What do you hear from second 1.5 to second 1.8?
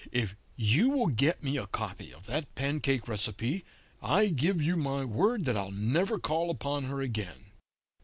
a